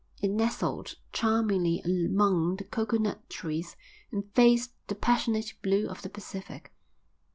It 0.19 0.31
nestled 0.31 0.95
charmingly 1.13 1.79
among 1.85 2.55
the 2.55 2.63
coconut 2.63 3.29
trees 3.29 3.75
and 4.11 4.25
faced 4.33 4.73
the 4.87 4.95
passionate 4.95 5.53
blue 5.61 5.87
of 5.87 6.01
the 6.01 6.09
Pacific. 6.09 6.73